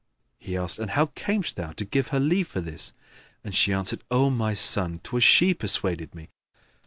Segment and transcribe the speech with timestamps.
[0.39, 2.91] He asked, "And how camest thou to give her leave for this?";
[3.43, 6.31] and she answered, "O my son, 'twas she persuaded me."